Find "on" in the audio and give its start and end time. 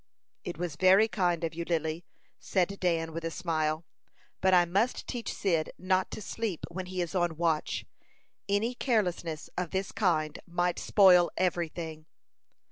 7.13-7.37